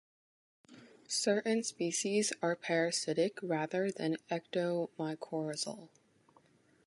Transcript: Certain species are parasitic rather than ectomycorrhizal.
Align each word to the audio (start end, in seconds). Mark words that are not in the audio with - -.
Certain 1.07 1.61
species 1.61 2.33
are 2.41 2.55
parasitic 2.55 3.37
rather 3.43 3.91
than 3.91 4.17
ectomycorrhizal. 4.31 5.89